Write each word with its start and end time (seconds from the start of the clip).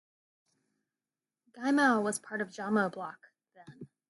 Gaimau 1.55 2.01
was 2.01 2.17
part 2.17 2.41
of 2.41 2.49
Jamo 2.49 2.91
block 2.91 3.27
then. 3.53 3.87